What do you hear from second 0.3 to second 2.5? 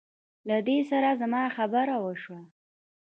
له دې سره زما خبره وشوه.